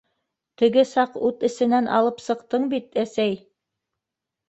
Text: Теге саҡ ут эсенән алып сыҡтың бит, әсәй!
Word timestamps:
Теге 0.61 0.85
саҡ 0.91 1.19
ут 1.27 1.45
эсенән 1.51 1.91
алып 1.99 2.25
сыҡтың 2.29 2.69
бит, 2.75 2.91
әсәй! 3.07 3.41